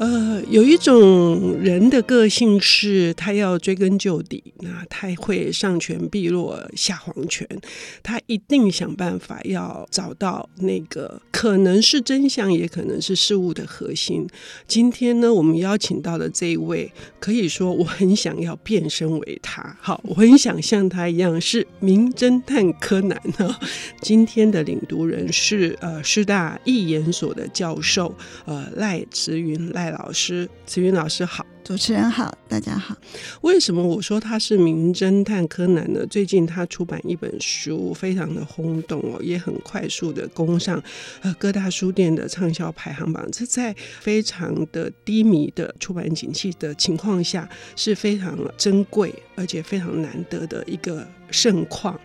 [0.00, 7.46] 呃，有一种人的个性是，他要追根究底，那他会上权碧落下黄泉，
[8.02, 14.26] 他一定想办法要找到那个可能是真相，也可能是事物的核心。
[14.66, 23.54] 今天呢，我们邀请到的这一位，可以说我很想要变身为他，好，我很想像他一样是名侦探柯南呢。
[24.00, 29.89] 今天的领读人是呃师大艺研所的教授，呃赖慈云赖。
[29.90, 32.96] 老师，慈云老师好，主持人好，大家好。
[33.42, 36.06] 为什么我说他是名侦探柯南呢？
[36.06, 40.82] 最近他出版一本书，非常的轰动哦，也很快速的攻上
[41.22, 43.26] 呃各大书店的畅销排行榜。
[43.30, 51.98] 这在非常的低迷的出版景气的情况下，是非常珍贵而且非常难得的一个盛况。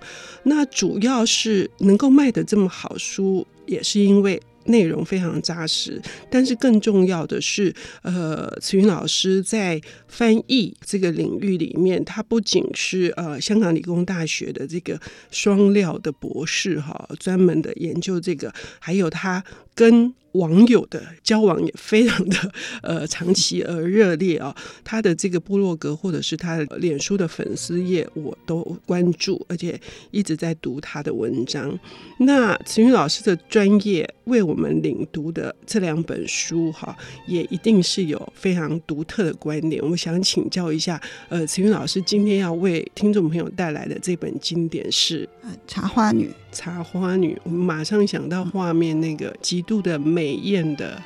[0.43, 4.41] 那主要是能够卖得这么好书，也是因为。
[4.65, 14.99] 内容非常扎实，但是更重要的是，呃，慈云老师在翻译这个领域里面，他不仅是呃香港理工大学的这个
[15.31, 19.43] 双料的博士哈，专门的研究这个，还有他
[19.75, 29.79] 跟网友的交往也非常的呃长期而热烈啊，他的这个部落格或者是他的脸书的粉丝页我都关注，而且
[30.11, 31.79] 一直在读他的文章。
[32.19, 36.93] 那慈云老师的专业为我们领读的这两本书哈，
[37.27, 39.81] 也一定是有非常独特的观点。
[39.89, 45.25] 我想请教一下，呃，慈云老师今天要为听众朋友带来的这本经典是
[45.65, 46.27] 《茶花女》。
[46.55, 50.99] 茶花女，我们马上想到画面那个极度的美艳的，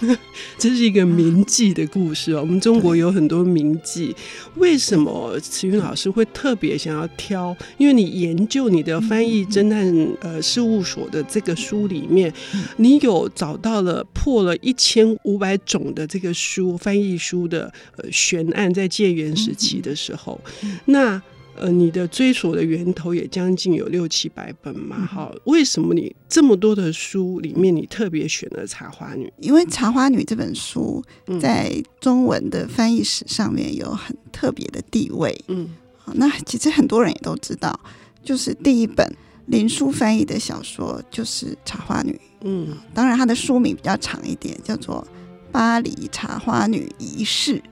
[0.58, 2.40] 这是一个名妓的故事哦。
[2.42, 4.14] 我们中国有很多名妓，
[4.56, 7.56] 为什么慈云老师会特别想要挑？
[7.78, 9.90] 因为你研究你的翻译侦探
[10.20, 12.30] 呃事务所的这个书里面，
[12.76, 20.38] 你有找到了破了一千五百种的这个书翻译书的呃悬案，在戒严时期的时候，
[20.84, 21.20] 那。
[21.56, 29.26] 呃，你的追索的源头也将近有六七百本嘛，哈，为什么你这么多的书里面，你特别选了《茶花女》？
[29.38, 31.04] 因为《茶花女》这本书
[31.40, 35.38] 在中文的翻译史上面有很特别的地位。
[35.48, 35.68] 嗯，
[36.14, 37.78] 那其实很多人也都知道，
[38.24, 39.14] 就是第一本
[39.46, 42.12] 林书翻译的小说就是《茶花女》。
[42.42, 45.06] 嗯，当然它的书名比较长一点，叫做
[45.52, 47.62] 《巴黎茶花女仪式》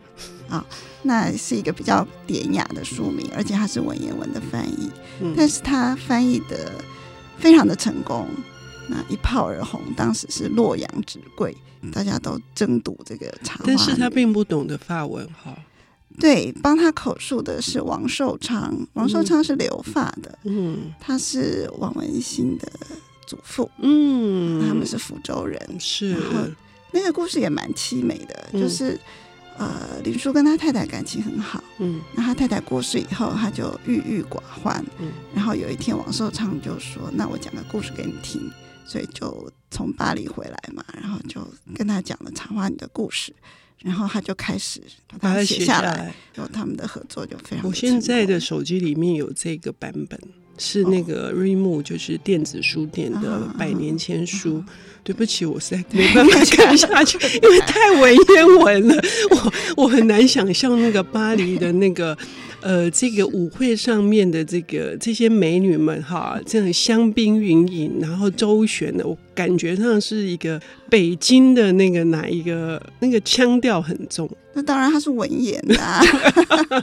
[0.52, 0.66] 啊。
[1.02, 6.72] 那是一个比较典雅的书名，而且它是文言文的翻译，嗯、但是它翻译的
[7.38, 8.26] 非常的成功，
[8.88, 11.56] 那一炮而红，当时是洛阳纸贵，
[11.92, 13.64] 大家都争夺这个茶花。
[13.64, 15.56] 但是他并不懂得法文哈。
[16.18, 22.68] 对，帮他口述的是王寿昌，王寿昌是留法的，嗯，他是王文兴的
[23.24, 26.50] 祖父，嗯，他们是福州人，是，然后
[26.90, 28.98] 那个故事也蛮凄美的，嗯、就是。
[29.58, 38.50] 呃，林叔跟他太太感情很好，嗯，那他太太过世以后，他就郁郁寡欢，嗯，然后有一天王寿昌就说：“那我讲个故事给你听。”
[38.86, 43.34] 所以就从巴黎回来嘛，然后就跟他讲了茶花女的故事，
[43.82, 44.80] 然后他就开始
[45.20, 47.66] 把它写下来，然后他们的合作就非常。
[47.66, 50.18] 我现在的手机里面有这个版本，
[50.56, 54.64] 是那个 Readmoo，就是电子书店的百年签书。
[55.08, 59.52] 对不起，我实在没办法看下去， 因为太文言文了，我
[59.84, 62.14] 我很难想象那个巴黎的那个
[62.60, 70.60] 呃这个舞会上面的这个这些美女们哈，这样香槟云影，然后周旋的，我感觉上是一个
[70.90, 74.28] 北京的那个哪一个那个腔调很重。
[74.52, 76.02] 那当然，它是文言的啊，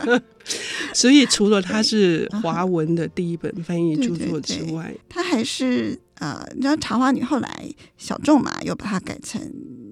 [0.93, 5.99] 所以除了它是华文的第一本翻译著作之外，它还是。
[6.19, 9.41] 呃，你知道《茶花女》后来小众嘛又把它改成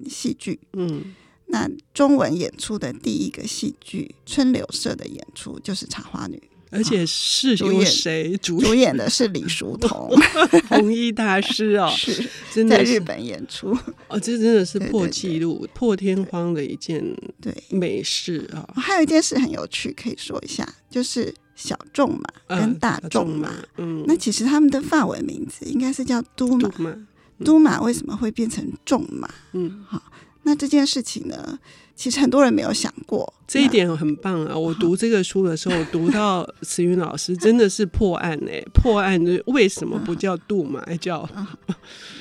[0.08, 1.14] 戏剧，嗯，
[1.46, 6.36] 那中文演出的第一个戏剧春柳社的演出就是《茶花女》，
[6.70, 8.66] 而且是由谁主演？
[8.68, 10.10] 主演的是李叔同，
[10.68, 13.76] 红衣大师哦， 是真的在日本演出
[14.08, 17.04] 哦，这真的是破纪录、破天荒的一件
[17.40, 18.66] 对美事啊！
[18.76, 21.34] 还有一件事很有趣，可以说一下，就是。
[21.54, 26.68] 小众马跟大众马，嗯，嗯，那其实他们的法文名字应该是叫都马。
[26.68, 26.96] 都马，
[27.44, 29.28] 都马为什么会变成仲马？
[29.52, 30.02] 嗯，好，
[30.42, 31.58] 那这件事情呢，
[31.96, 34.56] 其实很多人没有想过，这一点很棒啊！
[34.56, 41.28] 我读这个书的时候，我读到慈云老师真的是破案哎、欸，破案的为什么不叫杜马，叫？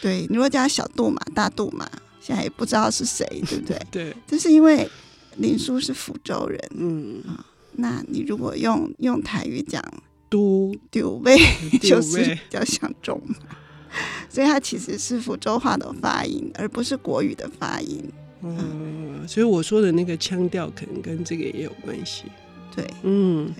[0.01, 1.89] 对，你如果叫小杜马、大杜马，
[2.19, 3.81] 现在也不知道是谁，对不对？
[3.91, 4.89] 对，这是因为
[5.37, 7.45] 林叔是福州人，嗯啊，
[7.77, 9.83] 那你如果用用台语讲，
[10.29, 11.37] 都丢位
[11.81, 13.35] 就是比较像中马。
[14.27, 18.03] 所以它其实是福州话的发音，而不是国语的发音。
[18.41, 22.23] 嗯，所以我说的那个腔调可能跟这个也有关系。
[22.75, 23.53] 对，嗯，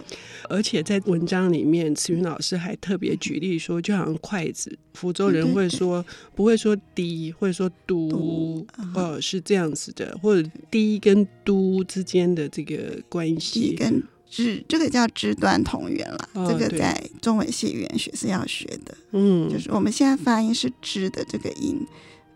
[0.50, 6.06] 而且在文章里面，慈云老师还特别举例说，就好像筷子，福州人会说，
[6.36, 13.76] 不会说滴，会说嘟，呃，是这样子的，或者滴跟嘟之间的这个关系。
[13.76, 18.98] 跟支这个叫支端同源了，哦、这个在中文系语言学是要学的。
[19.12, 21.78] 嗯，就是我们现在发音是支的这个音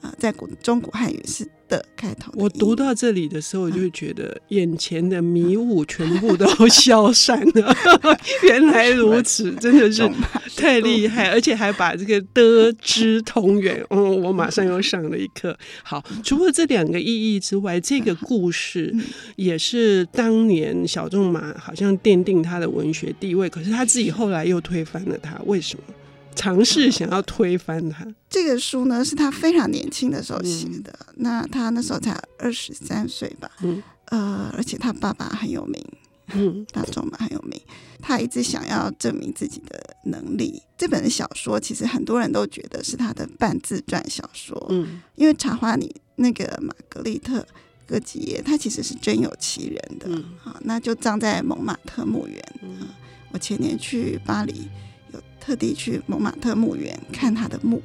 [0.02, 2.38] 啊、呃，在古中古汉语是的开头的。
[2.44, 7.76] 我读到这里的时候，我就觉得眼前的迷雾全部都消散了。
[8.44, 10.10] 原来如此，真的是
[10.56, 15.58] 太厉害，而且还把这个的知同源，嗯，我马上又上了一课。
[15.84, 18.94] 好，除了这两个意义之外，这个故事
[19.36, 25.84] 也是当年小仲马好像奠定他的文学地位，可是他自己后来又推翻了他，为什么？
[26.38, 28.06] 尝试想要推翻他。
[28.30, 30.94] 这个书呢，是他非常年轻的时候写的。
[31.08, 33.50] 嗯、那他那时候才二十三岁吧？
[33.62, 35.84] 嗯，呃，而且他爸爸很有名，
[36.34, 37.60] 嗯，大仲马很有名。
[38.00, 40.62] 他一直想要证明自己的能力。
[40.78, 44.68] 这本小说其实很多人都觉得是他的半自传小说。
[44.70, 47.40] 嗯，因为茶花女那个玛格丽特·
[47.88, 50.06] 戈吉耶，她其实是真有其人的。
[50.10, 52.44] 嗯，好，那就葬在蒙马特墓园。
[52.62, 52.88] 嗯，
[53.32, 54.70] 我前年去巴黎。
[55.40, 57.82] 特地去蒙马特墓园看他的墓，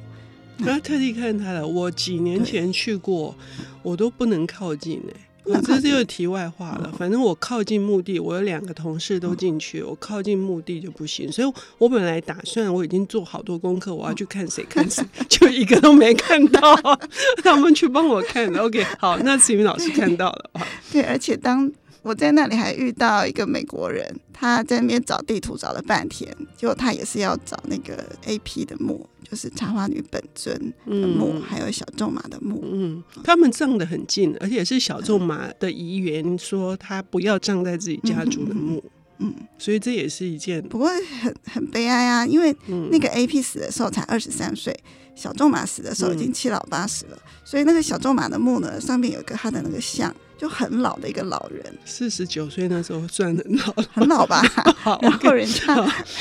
[0.59, 1.65] 他特地看他的。
[1.65, 3.35] 我几年前去过，
[3.81, 5.19] 我都不能靠近呢、欸。
[5.61, 6.89] 这就是题外话了。
[6.97, 11.29] 反正我靠近墓地，我有两个同事都进去，我靠近墓地就不行。
[11.29, 16.61] 所以我本来打算，我已经做好多功课，我要去看谁看谁， 就一个都没看到。
[17.43, 20.51] 他们去帮我看，OK，好，那慈云老师看到了。
[20.91, 21.69] 对，而且当。
[22.03, 30.53] 我在那里还遇到一个美国人，他在那边找地图找了半天，结果他也是要找那个 A P 的墓，就是茶花女本尊
[30.85, 32.61] 的墓，嗯、还有小仲马的墓。
[32.69, 38.83] 嗯，他们葬的很近，而且是小仲马的遗言说他不要葬在自己家族的墓。
[39.19, 40.89] 嗯，所以这也是一件，不过
[41.21, 42.53] 很很悲哀啊，因为
[42.91, 44.77] 那个 A P 死的时候才二十三岁，
[45.15, 50.13] 小仲马死的时候已经七老八十了，所以那个小仲马的墓呢，上面有一个他的那个像。
[50.43, 54.41] 就很老的一个老人，四十九岁那时候算很老，很老吧？
[54.75, 55.73] 好然后人家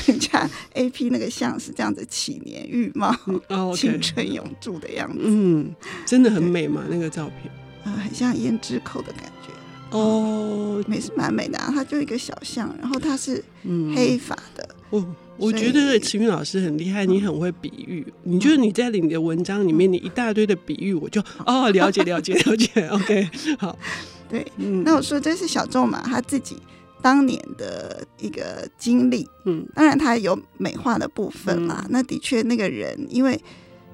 [0.07, 3.13] 人家 A P 那个像是这样子起年玉貌，
[3.75, 5.75] 青春永驻的样子，嗯，
[6.07, 7.53] 真的很美嘛，那个照片，
[7.83, 9.49] 呃，很像胭脂扣的感觉，
[9.91, 13.43] 哦，美是蛮美的啊，它就一个小像，然后它是
[13.93, 15.05] 黑发的，哦。
[15.37, 18.07] 我觉得齐云老师很厉害，你很会比喻。
[18.23, 22.87] 你觉得你在你的文章里面，你一大堆的比喻，我就哦了解了解了解。
[22.89, 23.29] OK，
[23.59, 23.77] 好，
[24.31, 24.47] 对，
[24.85, 26.57] 那我说这是小仲嘛他自己
[27.01, 29.27] 当年的一个经历。
[29.47, 31.85] 嗯，当然他有美化的部分啦。
[31.91, 33.41] 那的确那个人，因为。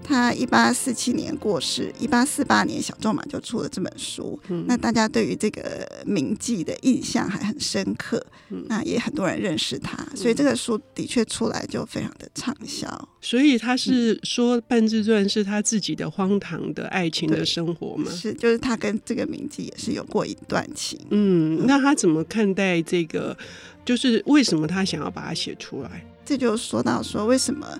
[0.02, 4.40] 他一八四七年过世，一八四八年小仲马就出了这本书。
[4.48, 8.24] 嗯，那大家对于这个名妓的印象还很深刻。
[8.48, 13.08] 嗯，那也很多人认识他，所以这个书的确出来就非常的畅销。
[13.20, 18.10] 所以他是说半自传是他自己的荒唐的爱情的生活吗？
[18.10, 20.98] 是，就是他跟这个名妓也是有过一段情。
[21.10, 23.36] 嗯，那他怎么看待这个？
[23.84, 26.04] 就是为什么他想要把它写出来？
[26.24, 27.78] 这就说到说为什么。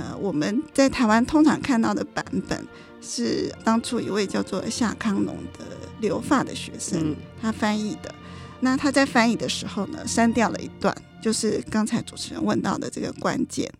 [0.00, 2.66] 呃，我们在台湾通常看到的版本
[3.02, 5.66] 是当初一位叫做夏康农的
[6.00, 8.14] 留法的学生他翻译的。
[8.60, 13.70] 那他在翻译的时候呢，删掉了一段，就是刚才主持人问到的这个关键，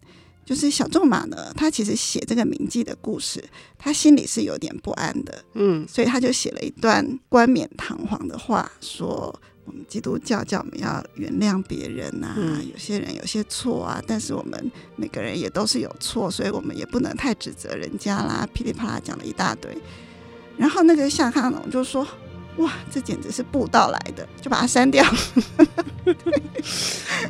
[0.45, 3.43] 就是小仲马呢，他其实写这个名记的故事，
[3.79, 9.41] 他心里是有点不安的，嗯，所以他就写了一段冠冕堂皇的话，说。
[9.71, 19.71] 我们基督教教我们要原谅别人呐、啊，嗯、有些人有些错啊，但是我们每个人也都是有错，所以我们也不能太指责人家啦，噼里啪啦讲了一大堆。
[20.57, 22.05] 然后那个夏康龙就说
[22.59, 25.05] ：“哇，这简直是布道来的，就把它删掉。”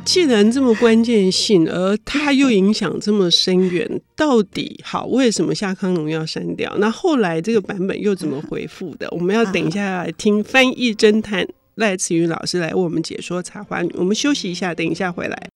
[0.03, 6.75] 既然这么关键性，而它又影响这么深远，到底好为什么夏康龙要删掉？
[6.79, 9.07] 那后来这个版本又怎么回复的？
[9.11, 11.47] 我们要等一下来听翻译侦探。
[11.75, 15.50] 赖慈云老师来为我们解说《茶花女》，我们休息一下，等一下回来。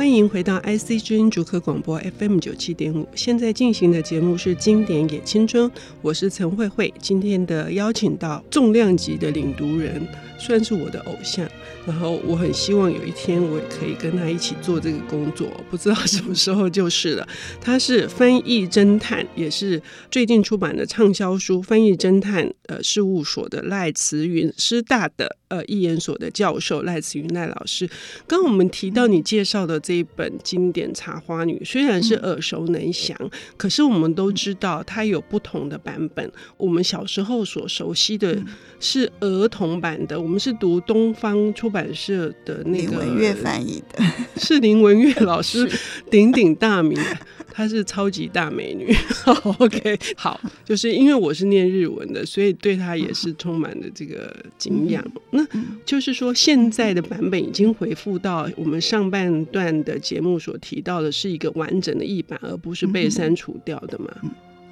[0.00, 6.90] 欢迎回到 IC 之音竹科广播 FM 九七点五，现在进行的节目是《经典也青春》，我是陈慧慧。
[6.98, 11.46] 今天的邀请到重量级的领读人，算是我的偶像。
[11.86, 17.28] 然后我很希望有一天我也可以跟他一起做这个工作，不知道什么时候就是了。
[17.60, 27.86] 他是翻译侦探，也是最近出版的畅销书《翻译侦探》呃事务所的赖慈云，师大的呃译研所的教授赖子云赖老师。
[28.26, 33.14] 刚刚我们提到你介绍的这一本经典《茶花女》，虽然是耳熟能详，
[33.56, 36.32] 可是我们都知道它有不同的版本。
[36.56, 38.42] 我们小时候所熟悉的
[38.80, 44.02] 是儿童版的，我们是读东方出版社的那个林文月翻译的，
[44.40, 45.70] 是林文月老师
[46.10, 46.98] 鼎鼎大名，
[47.50, 48.94] 她是超级大美女。
[49.58, 55.04] OK，好，就是因为我是念日文的，所以对她也是充满了这个敬仰。
[55.30, 55.46] 那
[55.84, 64.08] 就是说，现在的版本已经回复到我们上半段的节目所提到的，是一个完整的译版，而不是被删除掉的嘛？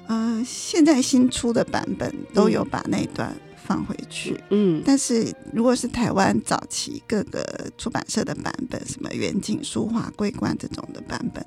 [0.07, 3.35] 呃，现在新出的版本都有把那段。
[3.61, 7.45] 放回去，嗯，但是如果是台湾早期各个
[7.77, 11.45] 出版社的版本，什么远景书画、桂冠这种的版本，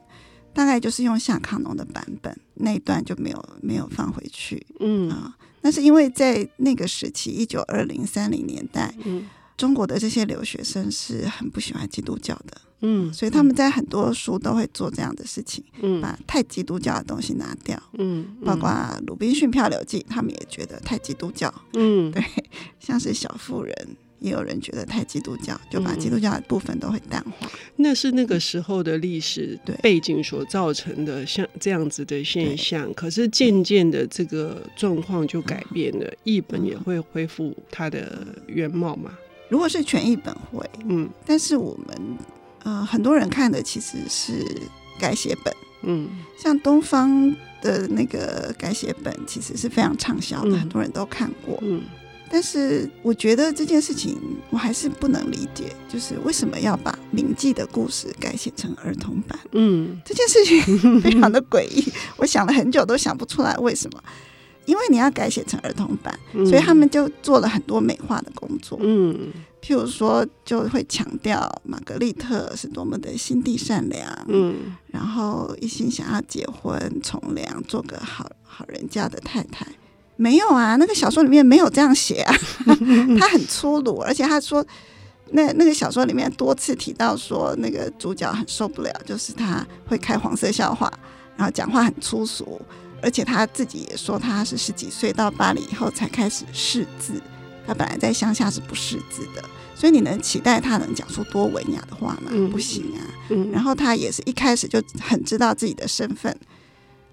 [0.54, 5.10] 大概就是用夏康农的版本，那一段就没有没有放回去，嗯。
[5.10, 12.60] 啊，那是因为在那个时期，一九二零三零年代，嗯，中国的这些留学生是很不喜欢基督教的。
[12.84, 18.68] 嗯，所以他们在很多书都会做这样的事情，嗯，把太基督教的东西拿掉，嗯，包括
[19.06, 22.20] 《鲁滨逊漂流记》，他们也觉得太基督教，嗯，对，
[22.80, 23.72] 像是《小妇人》，
[24.22, 27.50] 也有人觉得太基督教，就把基督教的部分都会淡化。
[27.76, 32.92] 那是那个时候的历史背景所造成的，像这样子的现象。
[32.94, 39.10] 可是渐渐的，这个状况就改变了，译本也会恢复它的原貌嘛？
[39.48, 42.16] 如果是全译本会，嗯，但是我们。
[42.64, 44.46] 呃，很多人看的其实是
[44.96, 45.52] 改写本，
[45.82, 51.82] 嗯，像东方的那个改写本，其实是非常畅销的，嗯，很多人都看过，嗯。
[52.32, 59.38] 但是我觉得这件事情我还是不能理解，就是为什么要把铭记的故事改写成儿童版？
[59.52, 61.84] 嗯，这件事情非常的诡异，
[62.16, 64.02] 我想了很久都想不出来为什么。
[64.64, 68.78] 因为你要改写成儿童版，所以他们就做了很多美化的工作。
[68.80, 74.08] 嗯，譬如说，就会强调玛格丽特是多么的心地善良。
[74.28, 79.66] 嗯，然后一心想要结婚从良，做个好好人家的太太。
[80.22, 82.32] 没有啊，那个小说里面没有这样写啊。
[83.18, 84.64] 他很粗鲁，而且他说，
[85.32, 90.92] 那那个小说里面多次提到说，那个主角很受不了，就是他会开黄色笑话，
[91.36, 92.60] 然后讲话很粗俗。
[93.02, 97.20] 而且他自己也说，他是十几岁到巴黎以后才开始识字。
[97.66, 99.42] 他本来在乡下是不识字的，
[99.74, 102.30] 所以你能期待他能讲出多文雅的话吗？
[102.30, 103.02] 嗯、不行啊。
[103.30, 106.36] 嗯、然后他也是一开始就很知道自己的身份，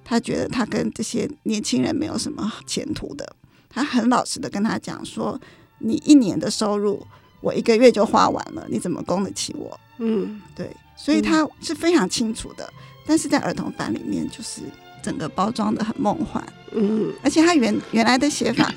[0.09, 3.35] 他觉得他跟这些年轻人没有什么前途的。
[3.69, 5.39] 他很老实的跟他讲说
[5.77, 7.05] ：“你一年的收入，
[7.41, 10.75] 我一个月就花完了，你怎么供得起我？”嗯，对。
[10.97, 12.67] 所以他是非常清楚的，
[13.05, 14.63] 但是在儿童版里面就是。
[15.01, 18.69] 整个包装的很梦幻，嗯，而且他原原来的写法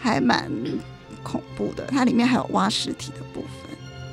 [0.00, 0.50] 还蛮
[1.22, 3.65] 恐怖的，它里面还有挖尸体的部分。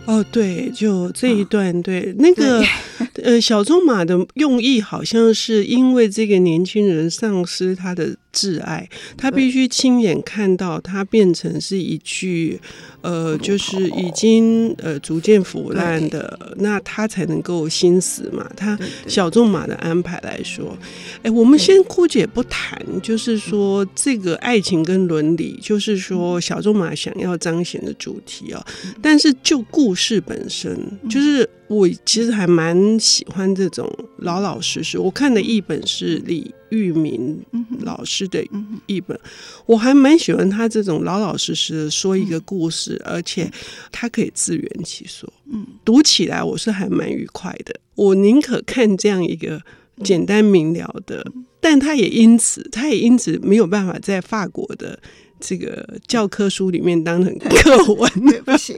[0.05, 2.61] 哦，对，就这一段，哦、对那个
[3.23, 8.17] 呃小仲马的用意，好像是因为这个年轻人丧失他的。
[8.33, 12.59] 挚爱，他必须亲眼看到他变成是一具，
[13.01, 18.49] 呃，就是已经呃逐渐腐烂的，那他才能够心死嘛。
[18.57, 20.75] 他小仲马的安排来说，
[21.21, 28.65] 哎，我们先姑且不谈，就是说这个爱情跟伦理，就是说小仲马想要彰显的主题啊。
[29.01, 31.47] 但是就故事本身，就是。
[31.73, 34.99] 我其实还蛮喜欢这种老老实实。
[34.99, 37.43] 我看的译本是李玉明
[37.81, 38.45] 老师的
[38.85, 39.19] 译本，
[39.65, 43.51] 我还蛮喜欢他这种老老实实的说一个故事，而且
[43.91, 45.31] 他可以自圆其说。
[45.51, 47.79] 嗯，读起来我是还蛮愉快的。
[47.95, 49.61] 我宁可看这样一个
[50.03, 51.25] 简单明了的，
[51.59, 54.99] 但他也因此，他也因此没有办法在法国的。
[55.45, 58.09] 这个教科书里面当成课文。
[58.29, 58.77] 对不行，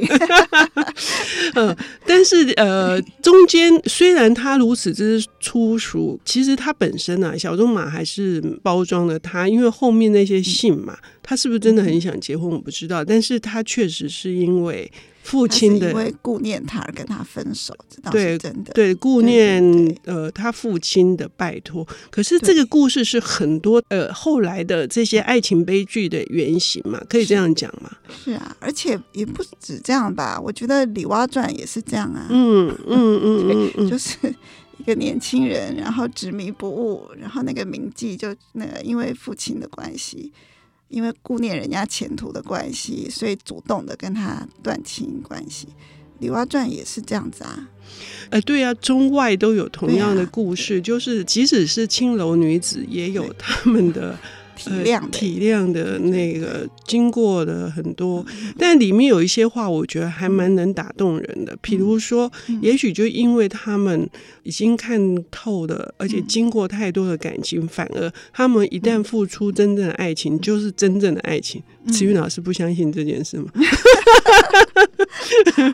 [1.54, 14.92] 嗯，但是呃，中间虽然他如此之粗俗，其实他本身啊，小仲马还是包装了他，因为后面那些信嘛，他是不是真的很想结婚，我不知道，但是他确实是因为
[15.26, 18.72] 父亲的因为顾念他而跟他分手，这倒是真的。
[18.74, 19.60] 对，顾念
[20.06, 21.86] 呃他父亲的拜托。
[22.12, 27.90] 可是这个故事是很多呃后来的这些爱情悲剧的原型嘛，可以这样讲吗？
[28.24, 30.40] 是啊，而且也不止这样吧。
[30.40, 32.28] 我觉得《李蛙传》也是这样啊。
[32.30, 34.16] 嗯嗯嗯 嗯，就是
[34.78, 40.32] 一个年轻人，然后执迷不悟，然后那个名妓就那个因为父亲的关系。
[40.90, 45.68] 因为顾念人家前途的关系，所以主动的跟他断亲关系。
[46.20, 47.70] 《李蛙传》也是这样子啊。
[48.30, 54.18] 哎，对啊，中外都有同样的故事，就是即使是青楼女子，也有他们的。
[54.56, 58.26] 体谅、呃、体谅的那个经过的很多，
[58.58, 61.56] 但里面有一些话，我觉得还蛮能打动人的。
[61.62, 62.32] 比如说，
[62.62, 64.10] 也许就因为他们
[64.44, 71.62] 已经看透了，而且经过太多的感情，反而他们一旦付出真正的爱情，就是真正的爱情。
[71.92, 73.46] 慈云老师不相信这件事吗？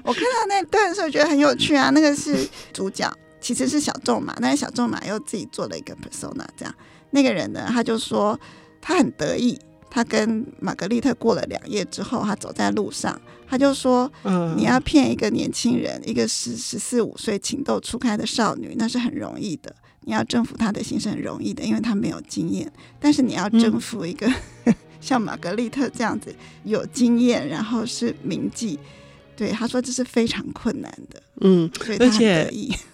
[0.03, 1.89] 我看到那段的时候觉得很有趣啊。
[1.91, 2.35] 那个是
[2.73, 6.75] 主角，其实是小仲马，但是小仲马又自己做了一个 persona，这样
[7.11, 8.39] 那个人呢，他就说。
[8.81, 9.57] 他很得意，
[9.89, 19.73] 他跟玛格丽特过了两夜之后，他走在路上，他就说：“嗯，你要骗一个年轻人，一个十十四五岁情窦初开的少女，那是很容易的。
[20.03, 22.71] 你要征服她的心是很容易的，因为她没有经验。
[22.99, 24.27] 但是你要征服一个、
[24.65, 26.33] 嗯、像玛格丽特这样子
[26.63, 28.79] 有经验，然后是名妓，
[29.41, 31.23] 对他说这是非常困难的。
[31.41, 31.67] 嗯，
[31.99, 32.47] 而且。”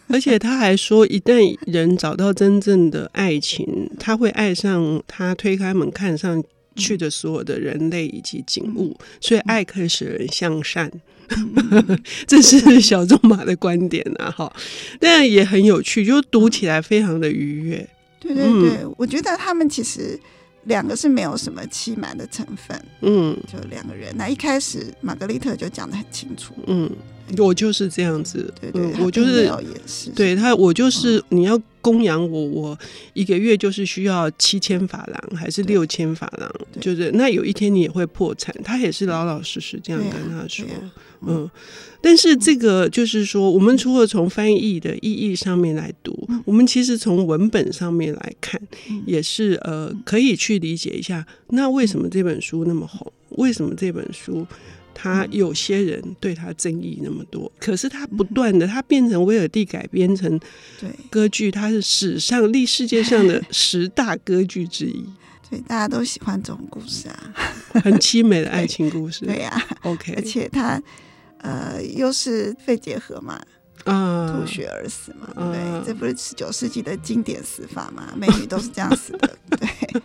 [0.10, 6.42] 而且他还说，一旦人找到真正的爱情，他会爱上他推开门看上
[6.78, 8.98] 去的所有的人类以及景物。
[9.20, 10.90] 所以，爱可以使人向善，
[12.26, 14.32] 这是小仲马的观点啊！
[14.32, 14.56] 哈，
[14.98, 17.90] 但也很有趣，就读起来非常的愉悦。
[18.22, 20.18] 对对对，我觉得他们其实
[20.66, 22.82] 两个是没有什么欺瞒的成分。
[23.02, 24.16] 嗯，就两个人。
[24.18, 26.54] 那一开始，玛格丽特就讲的很清楚。
[26.68, 26.90] 嗯。
[27.40, 32.80] 我就是这样子，对对，我就是，对他，我就是你要供养我，我
[33.12, 36.50] 一个月就是需要七千法郎还是六千法郎，
[36.80, 40.66] 就是那有一天你也会破产，他也是老老实实这样跟他说，
[41.22, 41.50] 嗯，
[42.02, 48.62] 但是这个就是说，我们除了从翻译的意义上面来读，我们其实从文本上面来看，
[49.06, 53.12] 也是呃可以去理解一下，那为什么这本书那么红？
[53.32, 54.46] 为什么这本书？
[55.00, 60.40] 他有些人对他争议那么多，可是他不断的，他变成威尔第改编成
[61.12, 65.06] 歌剧，他是史上历世界上的十大歌剧之一。
[65.52, 67.34] 对，大家都喜欢这种故事啊，
[67.84, 69.24] 很凄美的爱情故事。
[69.30, 70.82] 对呀、啊、，OK，而且他
[71.40, 73.40] 呃又是肺结核嘛，
[73.86, 75.86] 嗯，吐血而死嘛，对不对？
[75.86, 78.14] 这不是十九世纪的经典死法嘛？
[78.16, 80.02] 美女都是这样死的， 对。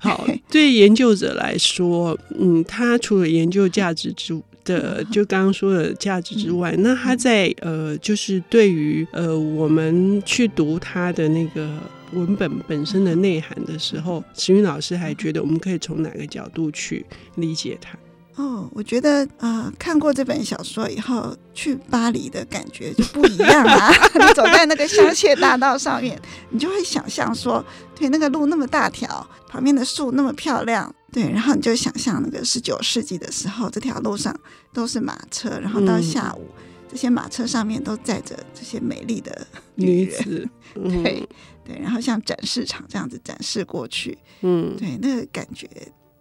[0.00, 11.78] 好，对研究者来说，嗯，他除了研究价值之的，就刚刚说的价值之外，那他在呃，就是对于呃，我们去读他的那个
[12.12, 17.04] 文本本身的内涵的时候，石云老师还觉得我们可以从哪个角度去
[17.36, 17.98] 理解它？
[18.36, 23.92] 哦，我觉得啊、呃，看过这本小说以后，去巴黎的感觉就不一样啊。
[24.14, 26.20] 你走在那个香榭大道上面，
[26.50, 34.34] 你就会想象说，对，那个路那么大条，旁边的树那么漂亮，对，然后你就想象那个十九世纪的时候，这条路上
[34.72, 41.28] 都是马车，然后到下午，嗯、这些马车上面都载着这些美丽的女， 女子嗯、对
[41.64, 45.68] 对，然后像展示场这样子展示过去，嗯，对，那个感觉。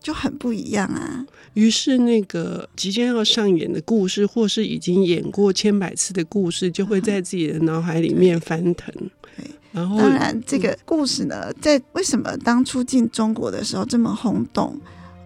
[0.04, 1.26] 就很不一样啊！
[1.54, 8.94] 于是那个即将要上演的故事，或是已经演过千百次的故事，就会在自己的脑海里面翻腾。
[9.38, 14.78] 对，然后当然这个故事呢，在为什么当初进中国的时候这么轰动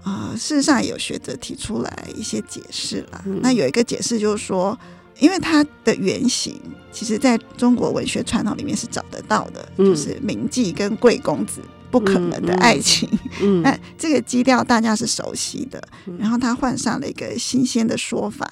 [0.03, 0.29] 啊？
[0.31, 3.23] 呃，事实上有学者提出来一些解释啦。
[3.25, 4.77] 嗯，那有一个解释就是说，
[5.19, 6.53] 因为它的原型，
[6.91, 11.61] 其实在中国文学传统里面是找得到的，就是名妓跟贵公子。
[11.89, 13.09] 不可能的爱情，
[13.41, 15.81] 嗯， 那、嗯、这个基调大家是熟悉的。
[16.19, 18.51] 然后他换上了一个新鲜的说法，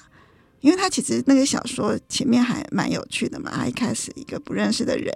[0.60, 3.52] 因为他其实那个小说前面还蛮有趣的嘛。
[3.54, 5.12] 他一开始一个不认识的人，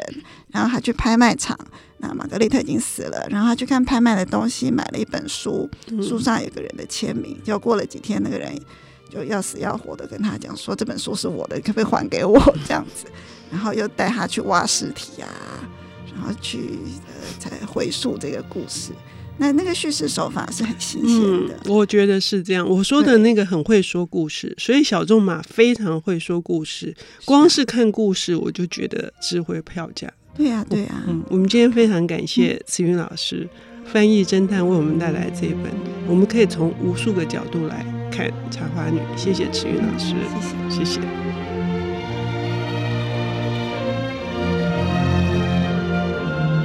[0.48, 1.58] 然后他去拍卖场，
[1.98, 5.68] 那玛格丽特已经死了，然后他去看拍卖的东西，买了一本书，
[6.02, 7.36] 书上有个人的签名。
[7.42, 8.52] 就过了几天，那个人
[9.08, 13.06] 就要死要活的跟他讲说：“这本书是我的，可不可以还给我？”这样子，
[13.50, 15.28] 然后又带他去挖尸体啊。
[16.20, 16.58] 然后去
[17.06, 18.92] 呃，才回溯这个故事。
[19.38, 21.54] 那那个叙事手法是很新鲜的。
[21.64, 22.68] 嗯，我觉得是这样。
[22.68, 26.94] 我说的那个很会说故事，所以小仲马非常会说故事。
[27.24, 30.12] 光是看故事，我就觉得值回票价。
[30.34, 31.02] 对呀，对呀。
[31.08, 33.48] 嗯，我们今天非常感谢慈云老师
[33.86, 35.72] 翻译侦探为我们带来这一本，
[36.06, 38.98] 我们可以从无数个角度来看看《茶花女》。
[39.16, 40.14] 谢谢慈云老师，
[40.68, 41.29] 谢谢，谢谢。